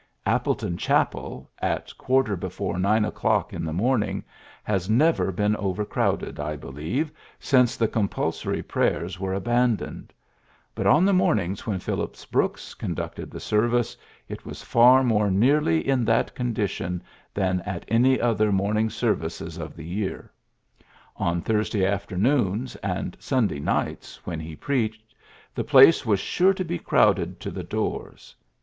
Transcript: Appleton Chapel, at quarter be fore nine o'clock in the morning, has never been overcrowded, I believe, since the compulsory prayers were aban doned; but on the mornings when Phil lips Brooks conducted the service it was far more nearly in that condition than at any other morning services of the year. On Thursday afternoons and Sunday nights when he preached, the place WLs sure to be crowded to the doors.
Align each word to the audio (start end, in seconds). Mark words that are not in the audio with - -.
Appleton 0.25 0.77
Chapel, 0.77 1.47
at 1.59 1.95
quarter 1.95 2.35
be 2.35 2.49
fore 2.49 2.79
nine 2.79 3.05
o'clock 3.05 3.53
in 3.53 3.63
the 3.63 3.71
morning, 3.71 4.23
has 4.63 4.89
never 4.89 5.31
been 5.31 5.55
overcrowded, 5.57 6.39
I 6.39 6.55
believe, 6.55 7.11
since 7.39 7.77
the 7.77 7.87
compulsory 7.87 8.63
prayers 8.63 9.19
were 9.19 9.39
aban 9.39 9.77
doned; 9.77 10.09
but 10.73 10.87
on 10.87 11.05
the 11.05 11.13
mornings 11.13 11.67
when 11.67 11.77
Phil 11.77 11.97
lips 11.97 12.25
Brooks 12.25 12.73
conducted 12.73 13.29
the 13.29 13.39
service 13.39 13.95
it 14.27 14.43
was 14.43 14.63
far 14.63 15.03
more 15.03 15.29
nearly 15.29 15.87
in 15.87 16.03
that 16.05 16.33
condition 16.33 17.03
than 17.31 17.59
at 17.61 17.85
any 17.87 18.19
other 18.19 18.51
morning 18.51 18.89
services 18.89 19.59
of 19.59 19.75
the 19.75 19.85
year. 19.85 20.31
On 21.17 21.43
Thursday 21.43 21.85
afternoons 21.85 22.75
and 22.77 23.15
Sunday 23.19 23.59
nights 23.59 24.19
when 24.25 24.39
he 24.39 24.55
preached, 24.55 25.13
the 25.53 25.63
place 25.63 26.01
WLs 26.01 26.17
sure 26.17 26.55
to 26.55 26.65
be 26.65 26.79
crowded 26.79 27.39
to 27.41 27.51
the 27.51 27.63
doors. 27.63 28.35